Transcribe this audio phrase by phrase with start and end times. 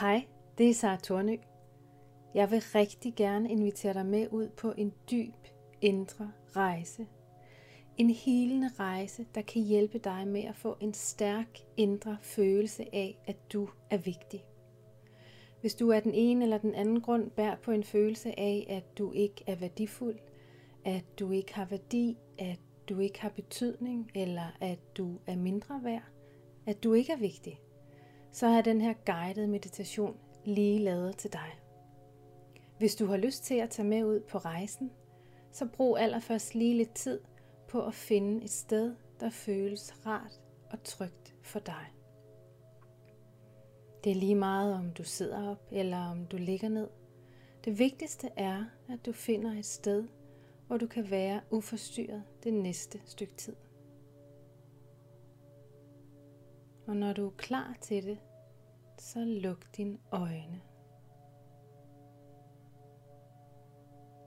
[0.00, 0.26] Hej,
[0.58, 1.36] det er Sara Tornø.
[2.34, 5.34] Jeg vil rigtig gerne invitere dig med ud på en dyb
[5.80, 7.06] indre rejse.
[7.96, 13.18] En helende rejse, der kan hjælpe dig med at få en stærk indre følelse af,
[13.26, 14.44] at du er vigtig.
[15.60, 18.98] Hvis du af den ene eller den anden grund bærer på en følelse af, at
[18.98, 20.18] du ikke er værdifuld,
[20.84, 25.80] at du ikke har værdi, at du ikke har betydning, eller at du er mindre
[25.84, 26.04] værd,
[26.66, 27.60] at du ikke er vigtig,
[28.32, 31.58] så er den her guidede meditation lige lavet til dig.
[32.78, 34.90] Hvis du har lyst til at tage med ud på rejsen,
[35.52, 37.20] så brug allerførst lige lidt tid
[37.68, 41.86] på at finde et sted, der føles rart og trygt for dig.
[44.04, 46.88] Det er lige meget, om du sidder op eller om du ligger ned.
[47.64, 50.04] Det vigtigste er, at du finder et sted,
[50.66, 53.56] hvor du kan være uforstyrret det næste stykke tid.
[56.86, 58.18] Og når du er klar til det,
[58.98, 60.60] så luk dine øjne.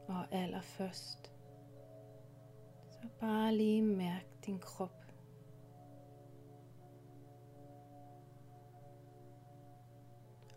[0.08, 1.34] Og allerførst,
[2.92, 5.06] så bare lige mærk din krop.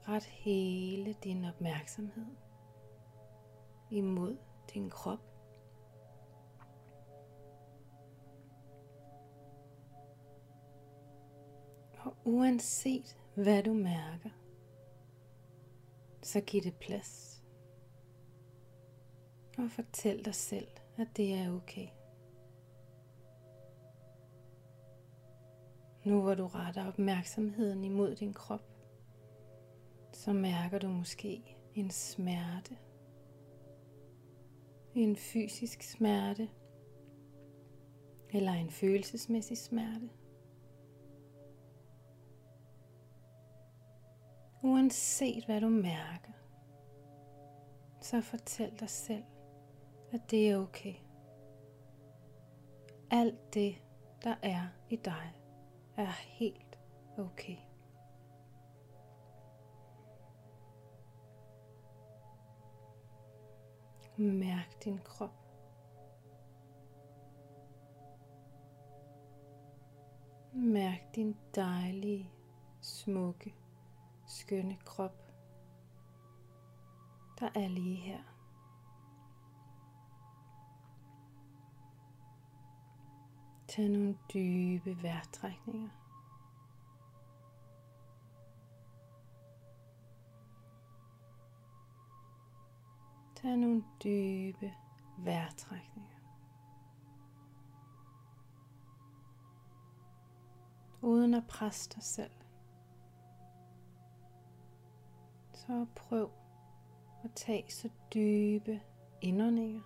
[0.09, 2.27] Ret hele din opmærksomhed
[3.91, 4.37] imod
[4.75, 5.32] din krop.
[12.05, 14.31] Og uanset hvad du mærker,
[16.23, 17.43] så giv det plads.
[19.59, 21.89] Og fortæl dig selv, at det er okay.
[26.05, 28.65] Nu hvor du retter opmærksomheden imod din krop,
[30.13, 32.79] så mærker du måske en smerte.
[34.95, 36.49] En fysisk smerte.
[38.31, 40.11] Eller en følelsesmæssig smerte.
[44.65, 46.33] Uanset hvad du mærker,
[48.01, 49.25] så fortæl dig selv,
[50.13, 50.95] at det er okay.
[53.11, 53.75] Alt det,
[54.25, 55.33] der er i dig,
[55.97, 56.79] er helt
[57.19, 57.57] okay.
[64.17, 65.31] Mærk din krop.
[70.53, 72.31] Mærk din dejlige,
[72.81, 73.62] smukke
[74.33, 75.33] skønne krop,
[77.41, 78.23] der er lige her.
[83.69, 85.91] Tag nogle dybe vejrtrækninger.
[93.35, 94.75] Tag nogle dybe
[95.19, 96.19] vejrtrækninger.
[101.03, 102.42] Uden at presse dig selv.
[105.67, 106.31] Så prøv
[107.25, 108.81] at tage så dybe
[109.21, 109.83] indåndinger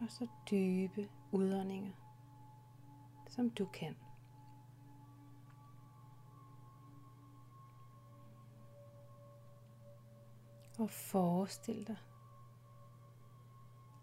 [0.00, 1.92] og så dybe udåndinger,
[3.28, 3.96] som du kan.
[10.78, 11.96] Og forestil dig,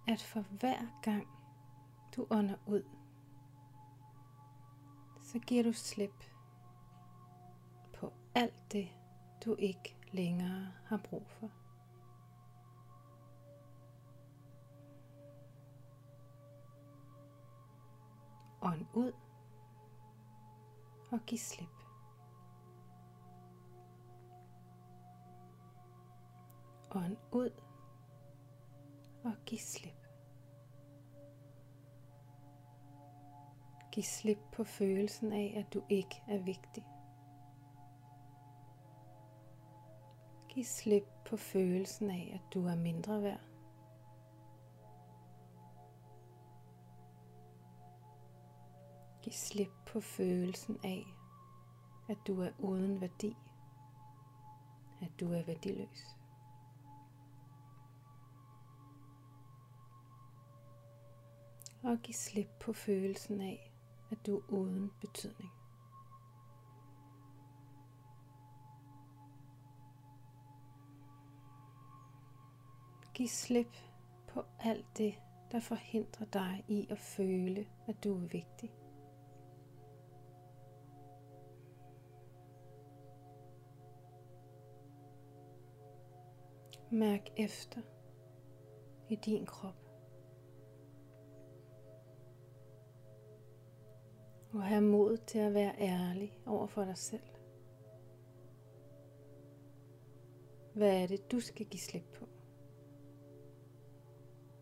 [0.07, 1.27] at for hver gang
[2.15, 2.83] du ånder ud,
[5.21, 6.23] så giver du slip
[7.93, 8.96] på alt det,
[9.47, 11.51] du ikke længere har brug for.
[18.61, 19.11] Ånd ud
[21.11, 21.69] og giv slip.
[26.91, 27.51] Ånd ud
[29.23, 30.07] og giv slip.
[33.91, 36.96] Giv slip på følelsen af, at du ikke er vigtig.
[40.57, 43.41] Giv slip på følelsen af, at du er mindre værd.
[49.21, 51.05] Giv slip på følelsen af,
[52.09, 53.35] at du er uden værdi.
[55.01, 56.15] At du er værdiløs.
[61.83, 63.71] Og giv slip på følelsen af,
[64.11, 65.56] at du er uden betydning.
[73.17, 73.77] Giv slip
[74.27, 75.15] på alt det,
[75.51, 78.73] der forhindrer dig i at føle, at du er vigtig.
[86.91, 87.81] Mærk efter
[89.09, 89.89] i din krop.
[94.53, 97.27] Og have mod til at være ærlig over for dig selv.
[100.73, 102.26] Hvad er det, du skal give slip på?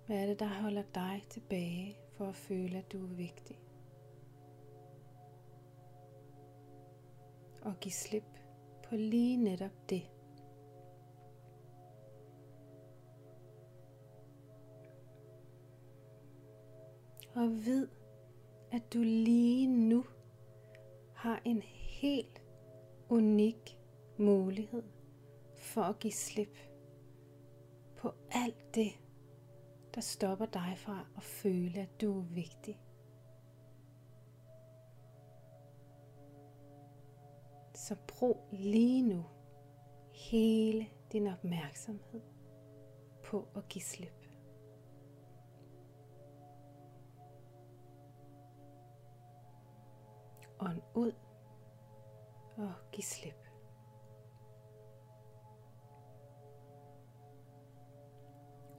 [0.05, 3.59] Hvad er det, der holder dig tilbage for at føle, at du er vigtig?
[7.61, 8.39] Og give slip
[8.83, 10.09] på lige netop det.
[17.35, 17.87] Og vid,
[18.71, 20.05] at du lige nu
[21.13, 22.41] har en helt
[23.09, 23.77] unik
[24.17, 24.83] mulighed
[25.55, 26.57] for at give slip
[27.95, 28.91] på alt det,
[29.95, 32.79] der stopper dig fra at føle, at du er vigtig.
[37.73, 39.25] Så brug lige nu
[40.11, 42.21] hele din opmærksomhed
[43.23, 44.27] på at give slip.
[50.59, 51.11] Ånd ud
[52.57, 53.47] og giv slip.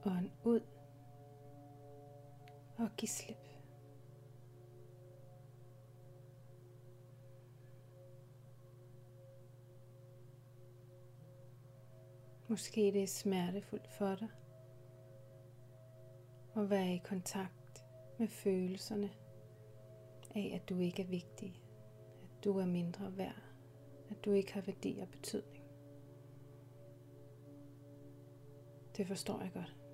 [0.05, 0.76] Ånd ud
[2.77, 3.37] og giv slip.
[12.49, 14.27] Måske det er smertefuldt for dig
[16.55, 17.85] at være i kontakt
[18.19, 19.09] med følelserne
[20.35, 21.61] af, at du ikke er vigtig,
[22.23, 23.43] at du er mindre værd,
[24.09, 25.63] at du ikke har værdi og betydning.
[28.97, 29.86] Det forstår jeg godt.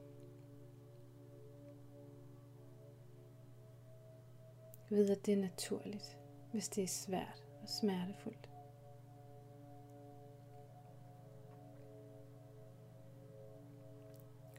[4.94, 6.18] Ved at det er naturligt,
[6.51, 8.50] hvis det er svært og smertefuldt.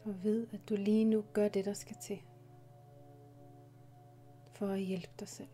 [0.05, 2.19] Og ved, at du lige nu gør det, der skal til
[4.53, 5.49] for at hjælpe dig selv.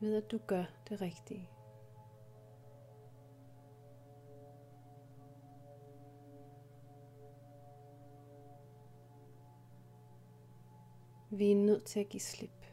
[0.00, 1.50] Ved at du gør det rigtige.
[11.30, 12.66] Vi er nødt til at give slip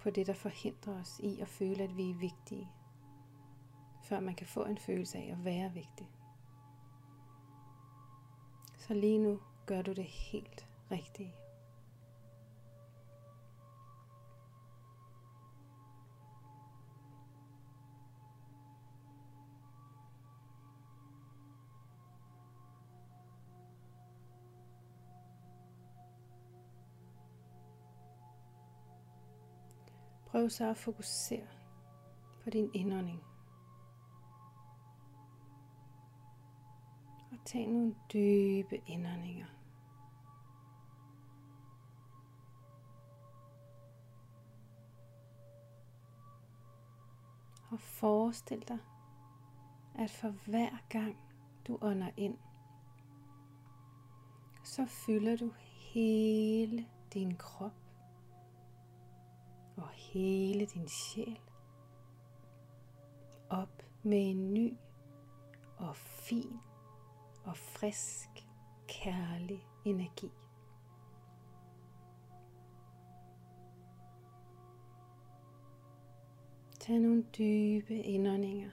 [0.00, 2.68] på det, der forhindrer os i at føle, at vi er vigtige,
[4.02, 6.10] før man kan få en følelse af at være vigtig.
[8.78, 11.34] Så lige nu gør du det helt rigtige.
[30.36, 31.46] Prøv så at fokusere
[32.44, 33.22] på din indånding.
[37.32, 39.46] Og tag nogle dybe indåndinger.
[47.70, 48.78] Og forestil dig,
[49.94, 51.16] at for hver gang
[51.66, 52.38] du ånder ind,
[54.64, 55.52] så fylder du
[55.94, 57.85] hele din krop
[59.76, 61.40] og hele din sjæl
[63.50, 64.76] op med en ny
[65.76, 66.60] og fin
[67.44, 68.28] og frisk,
[68.88, 70.30] kærlig energi.
[76.80, 78.70] Tag nogle dybe indåndinger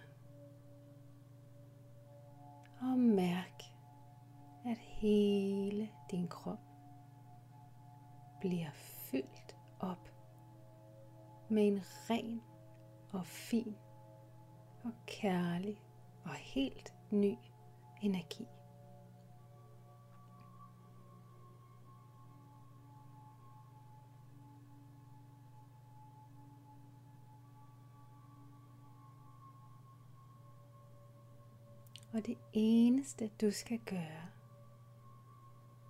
[2.82, 3.64] og mærk,
[4.66, 6.60] at hele din krop
[8.42, 10.13] bliver fyldt op
[11.54, 11.80] med en
[12.10, 12.42] ren
[13.12, 13.76] og fin
[14.84, 15.82] og kærlig
[16.24, 17.36] og helt ny
[18.02, 18.48] energi.
[32.14, 34.30] Og det eneste du skal gøre,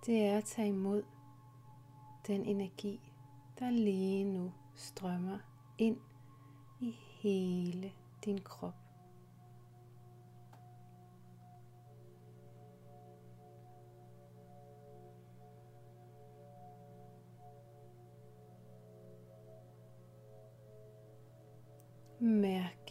[0.06, 1.02] det er at tage imod
[2.26, 3.12] den energi,
[3.58, 5.38] der lige nu strømmer
[5.78, 5.98] ind
[6.80, 6.90] i
[7.22, 7.92] hele
[8.24, 8.74] din krop.
[22.20, 22.90] Mærk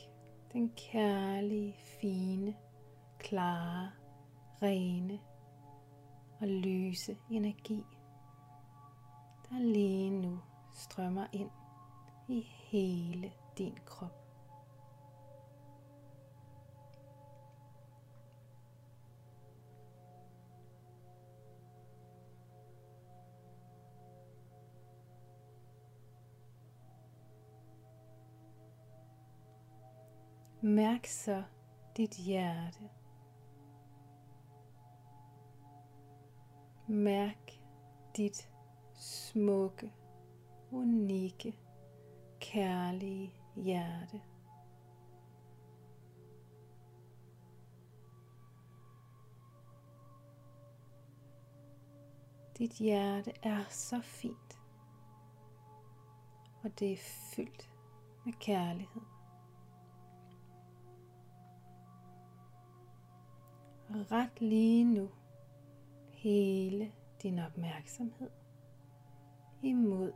[0.53, 2.55] den kærlige, fine,
[3.19, 3.91] klare,
[4.61, 5.19] rene
[6.41, 7.83] og lyse energi,
[9.49, 10.39] der lige nu
[10.71, 11.49] strømmer ind
[12.27, 14.23] i hele din krop.
[30.65, 31.43] Mærk så
[31.97, 32.89] dit hjerte.
[36.87, 37.51] Mærk
[38.17, 38.49] dit
[38.93, 39.91] smukke,
[40.71, 41.53] unikke,
[42.53, 44.21] kærlige hjerte.
[52.57, 54.61] Dit hjerte er så fint,
[56.63, 56.97] og det er
[57.35, 57.69] fyldt
[58.25, 59.01] med kærlighed.
[63.89, 65.09] Ret lige nu
[66.11, 66.91] hele
[67.23, 68.29] din opmærksomhed
[69.61, 70.13] imod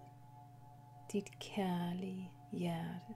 [1.12, 3.16] dit kærlige hjerte.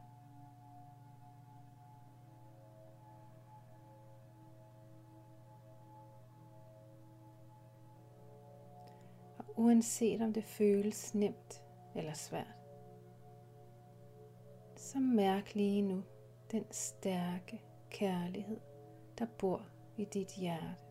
[9.37, 11.63] Og uanset om det føles nemt
[11.95, 12.55] eller svært,
[14.75, 16.03] så mærk lige nu
[16.51, 18.59] den stærke kærlighed,
[19.19, 19.61] der bor
[19.97, 20.85] i dit hjerte.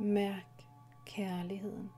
[0.00, 0.55] Mærk
[1.16, 1.90] kærligheden.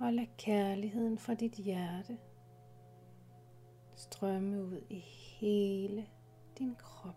[0.00, 2.18] Og lad kærligheden fra dit hjerte
[3.96, 4.98] strømme ud i
[5.40, 6.06] hele
[6.58, 7.16] din krop.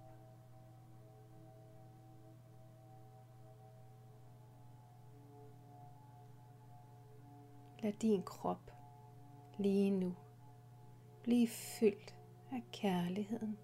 [7.80, 8.72] Lad din krop
[9.58, 10.16] lige nu
[11.24, 12.16] Bliv fyldt
[12.52, 13.58] af kærligheden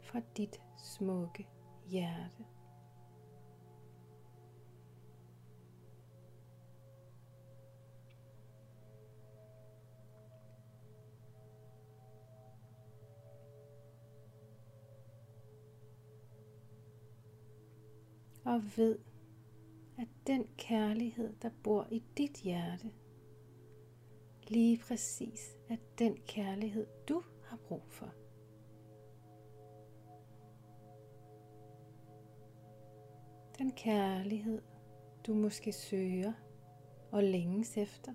[0.00, 1.48] fra dit smukke
[1.86, 2.44] hjerte.
[18.44, 18.98] Og ved,
[19.98, 22.90] at den kærlighed, der bor i dit hjerte,
[24.52, 28.12] lige præcis er den kærlighed, du har brug for.
[33.58, 34.62] Den kærlighed,
[35.26, 36.32] du måske søger
[37.12, 38.12] og længes efter,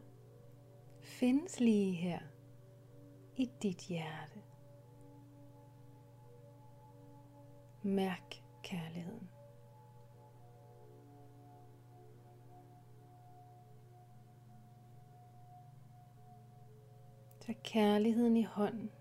[1.01, 2.20] findes lige her
[3.36, 4.41] i dit hjerte.
[7.84, 9.29] Mærk kærligheden.
[17.48, 18.92] Tag kærligheden i hånden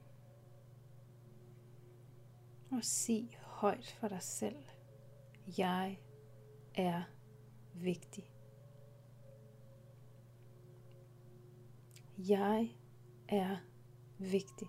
[2.70, 4.64] og sig højt for dig selv.
[5.58, 5.98] Jeg
[6.74, 7.02] er
[7.74, 8.32] vigtig.
[12.18, 12.70] Jeg
[13.28, 13.56] er
[14.18, 14.68] vigtig.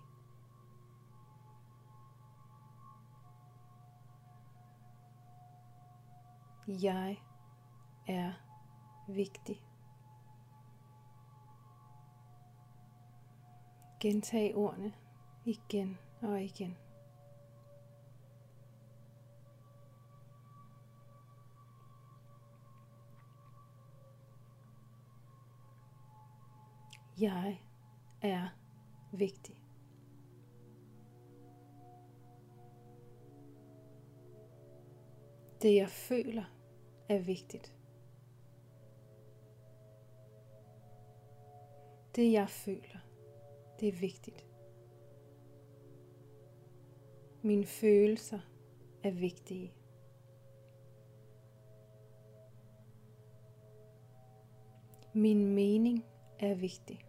[6.67, 7.17] Jeg
[8.07, 8.33] er
[9.07, 9.66] vigtig.
[13.99, 14.93] Gentag ordene
[15.45, 16.77] igen og igen.
[27.19, 27.61] Jeg
[28.21, 28.47] er
[29.11, 29.63] vigtig.
[35.61, 36.43] Det jeg føler
[37.09, 37.73] er vigtigt.
[42.15, 42.96] Det jeg føler
[43.79, 44.45] det er vigtigt.
[47.41, 48.39] Mine følelser
[49.03, 49.73] er vigtige.
[55.13, 56.05] Min mening
[56.39, 57.05] er vigtig.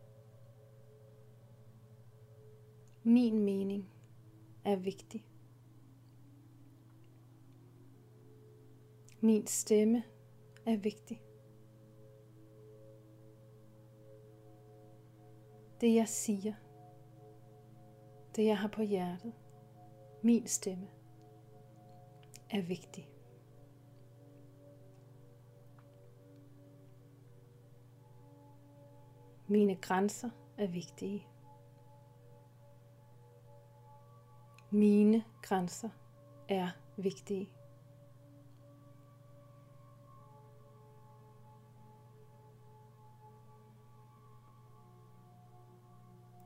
[3.02, 3.90] Min mening
[4.64, 5.24] er vigtig.
[9.20, 10.02] Min stemme
[10.66, 11.22] er vigtig.
[15.80, 16.54] Det jeg siger,
[18.36, 19.32] det jeg har på hjertet,
[20.22, 20.88] min stemme,
[22.50, 23.08] er vigtig.
[29.46, 31.26] Mine grænser er vigtige.
[34.70, 35.90] Mine grænser
[36.48, 37.50] er vigtige.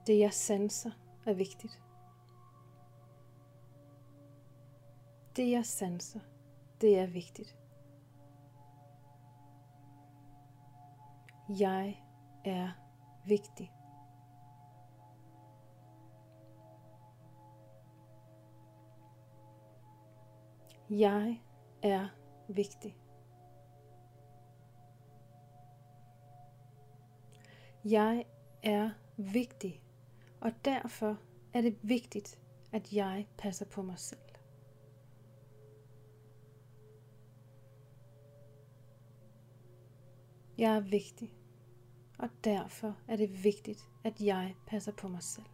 [0.06, 0.90] Det jeg sanser
[1.26, 1.82] er vigtigt.
[5.36, 6.20] Det jeg sanser,
[6.80, 7.56] det er vigtigt.
[11.48, 12.02] Jeg
[12.44, 12.70] er
[13.26, 13.72] vigtig.
[20.90, 21.40] Jeg
[21.82, 22.08] er
[22.48, 22.96] vigtig.
[27.84, 28.24] Jeg
[28.62, 29.82] er vigtig,
[30.42, 31.18] og derfor
[31.52, 32.38] er det vigtigt,
[32.72, 34.20] at jeg passer på mig selv.
[40.58, 41.34] Jeg er vigtig,
[42.18, 45.51] og derfor er det vigtigt, at jeg passer på mig selv.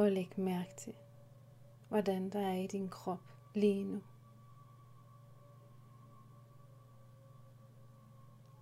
[0.00, 0.94] Prøv at lægge mærke til,
[1.88, 4.02] hvordan der er i din krop lige nu.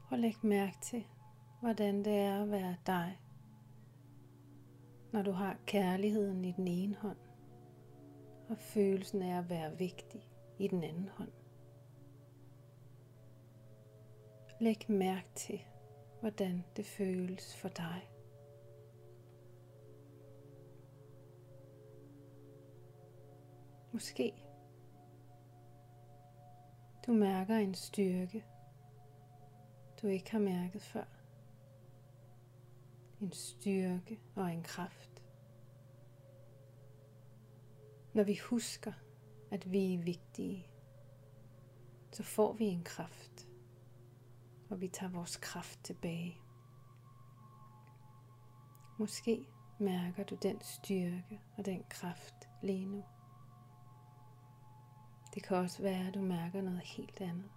[0.08, 1.06] Prøv at lægge mærke til,
[1.60, 3.20] hvordan det er at være dig,
[5.12, 7.18] når du har kærligheden i den ene hånd,
[8.48, 10.28] og følelsen af at være vigtig
[10.58, 11.32] i den anden hånd.
[14.60, 15.60] Læg mærke til,
[16.20, 18.17] hvordan det føles for dig.
[23.98, 24.34] Måske
[27.06, 28.44] du mærker en styrke,
[30.02, 31.04] du ikke har mærket før.
[33.20, 35.22] En styrke og en kraft.
[38.14, 38.92] Når vi husker,
[39.50, 40.66] at vi er vigtige,
[42.12, 43.48] så får vi en kraft,
[44.70, 46.40] og vi tager vores kraft tilbage.
[48.98, 53.04] Måske mærker du den styrke og den kraft lige nu.
[55.38, 57.50] Det kan også være, at du mærker noget helt andet.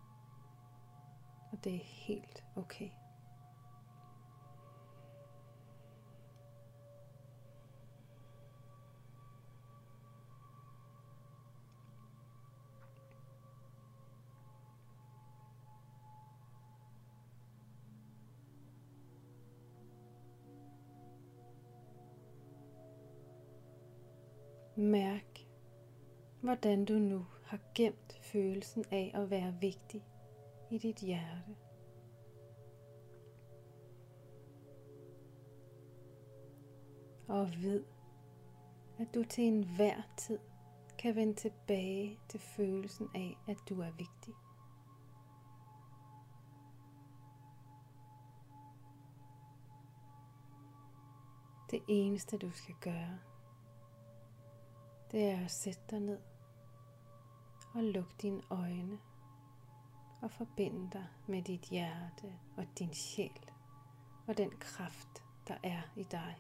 [1.51, 2.89] Og det er helt okay.
[24.75, 25.39] Mærk,
[26.41, 30.05] hvordan du nu har gemt følelsen af at være vigtig
[30.70, 31.55] i dit hjerte.
[37.27, 37.83] Og ved,
[39.00, 40.40] at du til enhver tid
[41.00, 44.33] kan vende tilbage til følelsen af, at du er vigtig.
[51.72, 53.20] Det eneste du skal gøre,
[55.11, 56.30] det er at sætte dig ned
[57.74, 59.00] og luk dine øjne
[60.22, 63.51] og forbinde dig med dit hjerte og din sjæl
[64.27, 66.36] og den kraft, der er i dig.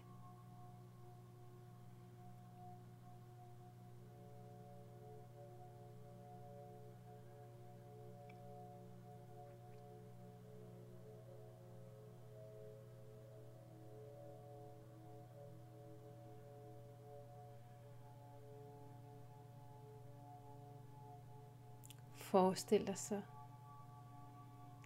[22.31, 23.21] Forestil dig så,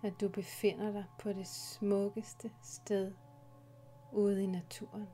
[0.04, 3.14] at du befinder dig på det smukkeste sted
[4.12, 5.08] ude i naturen.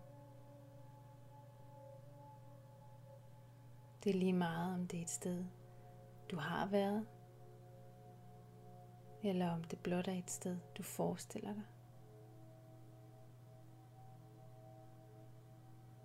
[4.04, 5.46] Det er lige meget, om det er et sted,
[6.32, 7.08] du har været,
[9.24, 11.66] eller om det blot er et sted, du forestiller dig.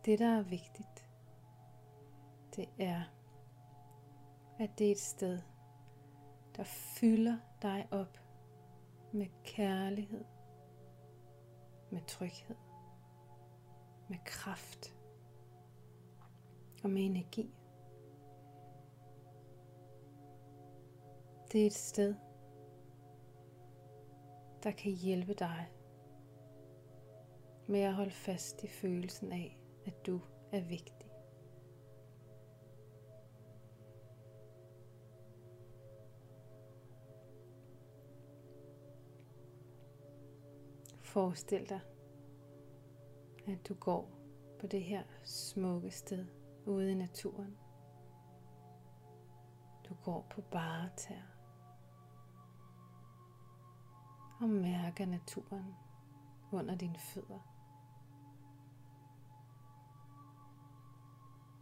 [0.05, 1.09] Det, der er vigtigt,
[2.57, 3.03] det er,
[4.59, 5.43] at det er et sted,
[6.57, 8.19] der fylder dig op
[9.13, 10.25] med kærlighed,
[11.91, 12.57] med tryghed,
[14.09, 14.95] med kraft
[16.83, 17.55] og med energi.
[21.53, 22.15] Det er et sted,
[24.63, 25.71] der kan hjælpe dig
[27.67, 30.21] med at holde fast i følelsen af, at du
[30.53, 31.06] er vigtig.
[41.17, 41.81] Forestil dig,
[43.47, 44.11] at du går
[44.61, 46.27] på det her smukke sted
[46.67, 47.57] ude i naturen.
[49.89, 51.23] Du går på bare tær
[54.41, 55.75] og mærker naturen
[56.53, 57.41] under dine fødder.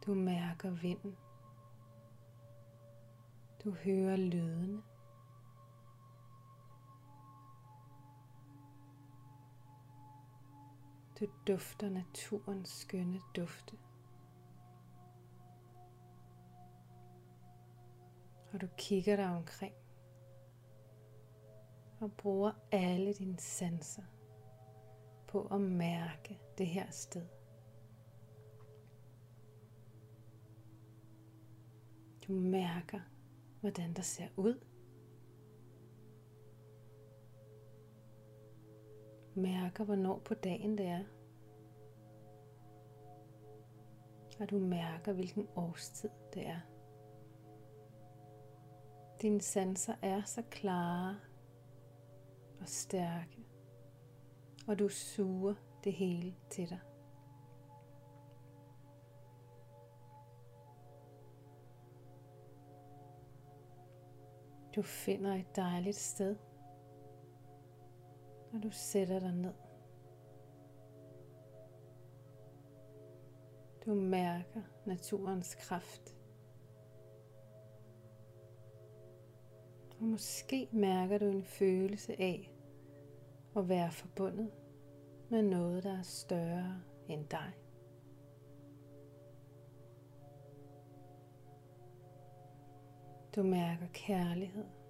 [0.07, 1.17] Du mærker vinden.
[3.65, 4.83] Du hører lydene.
[11.21, 13.79] Du dufter naturens skønne dufte.
[18.53, 19.75] Og du kigger dig omkring
[22.01, 24.03] og bruger alle dine sanser
[25.27, 27.27] på at mærke det her sted.
[32.29, 33.01] Du mærker,
[33.61, 34.65] hvordan der ser ud.
[39.35, 41.05] Mærker, hvornår på dagen det er.
[44.41, 46.61] Og du mærker, hvilken årstid det er.
[49.23, 51.17] Dine sanser er så klare
[52.61, 53.47] og stærke,
[54.67, 56.81] og du suger det hele til dig.
[64.77, 66.37] Du finder et dejligt sted,
[68.55, 69.55] og du sætter dig ned.
[73.87, 76.17] Du mærker naturens kraft.
[79.99, 82.51] Og måske mærker du en følelse af
[83.57, 84.51] at være forbundet
[85.29, 87.53] med noget, der er større end dig.
[93.37, 94.84] Du mærker kærlighed.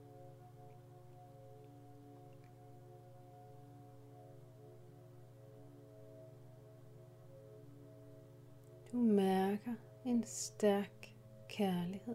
[10.15, 11.15] En stærk
[11.49, 12.15] kærlighed.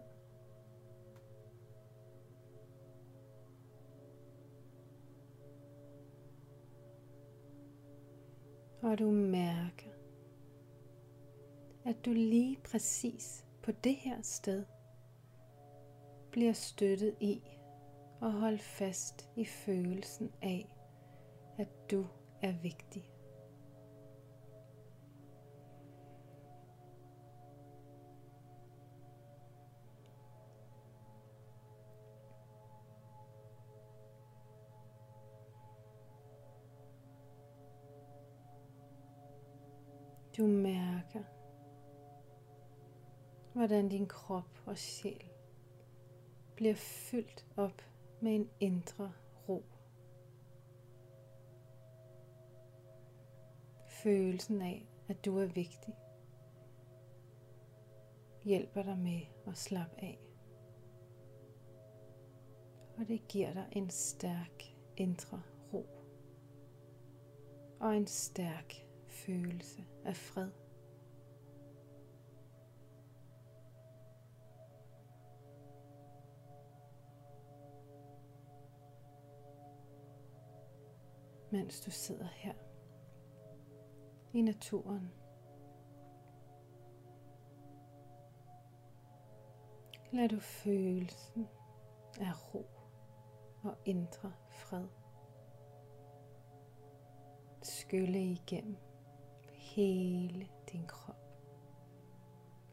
[8.82, 9.90] Og du mærker,
[11.84, 14.64] at du lige præcis på det her sted
[16.30, 17.42] bliver støttet i
[18.20, 20.76] og holdt fast i følelsen af,
[21.58, 22.06] at du
[22.42, 23.10] er vigtig.
[40.40, 41.22] Du mærker,
[43.52, 45.30] hvordan din krop og sjæl
[46.54, 47.82] bliver fyldt op
[48.20, 49.12] med en indre
[49.48, 49.64] ro.
[53.86, 55.94] Følelsen af, at du er vigtig,
[58.42, 60.18] hjælper dig med at slappe af.
[62.98, 64.62] Og det giver dig en stærk
[64.96, 65.86] indre ro
[67.80, 68.89] og en stærk
[69.26, 70.50] følelse af fred.
[81.52, 82.54] mens du sidder her
[84.32, 85.12] i naturen.
[90.12, 91.48] Lad du følelsen
[92.20, 92.66] af ro
[93.62, 94.86] og indre fred
[97.62, 98.76] skylle igennem
[99.76, 101.16] hele din krop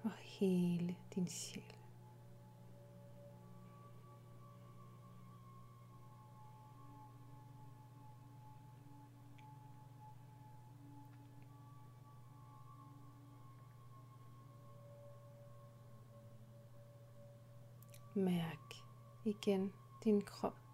[0.03, 1.73] og hele din sjæl.
[18.15, 18.73] Mærk
[19.25, 20.66] igen din krop.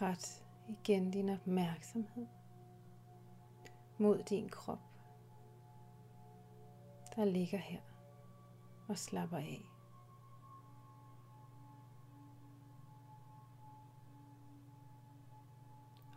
[0.00, 2.26] Ret igen din opmærksomhed
[3.98, 4.78] mod din krop,
[7.16, 7.80] der ligger her
[8.88, 9.62] og slapper af.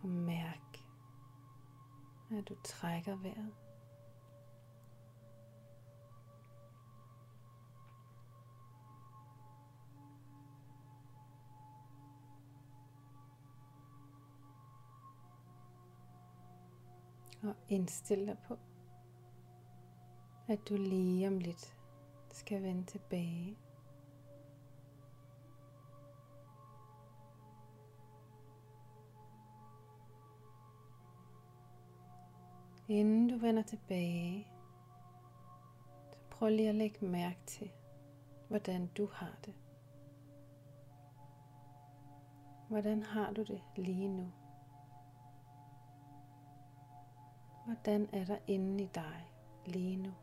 [0.01, 0.67] Og mærk
[2.31, 3.66] at du trækker vejret.
[17.43, 18.57] Og indstil dig på,
[20.47, 21.77] at du lige om lidt
[22.31, 23.57] skal vende tilbage
[32.89, 34.47] Inden du vender tilbage,
[36.11, 37.71] så prøv lige at lægge mærke til,
[38.47, 39.53] hvordan du har det.
[42.69, 44.31] Hvordan har du det lige nu?
[47.67, 49.31] Hvordan er der inde i dig
[49.65, 50.13] lige nu?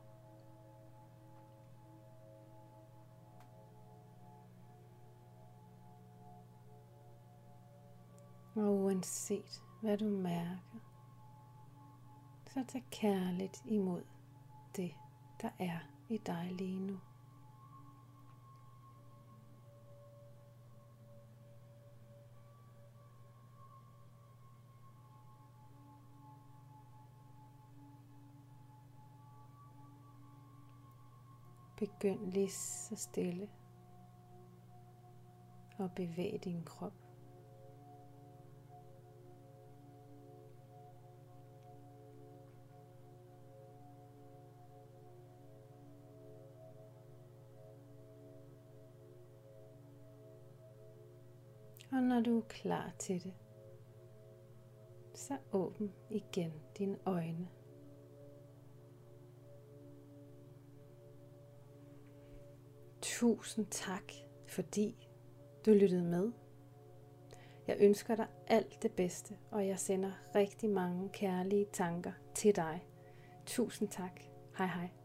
[8.57, 10.81] Og uanset hvad du mærker,
[12.47, 14.03] så tag kærligt imod
[14.77, 14.95] det,
[15.43, 15.79] der er
[16.09, 16.99] i dig lige nu.
[31.85, 33.49] Begynd lige så stille
[35.79, 36.93] og bevæge din krop.
[51.93, 53.35] Og når du er klar til det,
[55.15, 57.49] så åbn igen dine øjne.
[63.21, 64.13] Tusind tak,
[64.47, 65.09] fordi
[65.67, 66.33] du lyttede med.
[67.67, 72.87] Jeg ønsker dig alt det bedste, og jeg sender rigtig mange kærlige tanker til dig.
[73.47, 74.21] Tusind tak.
[74.59, 75.04] Hej hej.